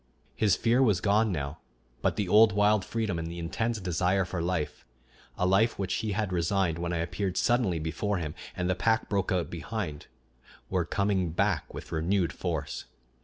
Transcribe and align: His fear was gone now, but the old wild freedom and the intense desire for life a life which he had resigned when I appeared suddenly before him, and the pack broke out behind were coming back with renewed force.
His 0.35 0.55
fear 0.55 0.81
was 0.81 0.99
gone 0.99 1.31
now, 1.31 1.59
but 2.01 2.15
the 2.15 2.27
old 2.27 2.53
wild 2.53 2.83
freedom 2.83 3.19
and 3.19 3.27
the 3.29 3.37
intense 3.37 3.79
desire 3.79 4.25
for 4.25 4.41
life 4.41 4.83
a 5.37 5.45
life 5.45 5.77
which 5.77 5.93
he 5.97 6.13
had 6.13 6.33
resigned 6.33 6.79
when 6.79 6.91
I 6.91 6.97
appeared 6.97 7.37
suddenly 7.37 7.77
before 7.77 8.17
him, 8.17 8.33
and 8.55 8.67
the 8.67 8.73
pack 8.73 9.09
broke 9.09 9.31
out 9.31 9.51
behind 9.51 10.07
were 10.71 10.85
coming 10.85 11.29
back 11.33 11.71
with 11.71 11.91
renewed 11.91 12.33
force. 12.33 12.85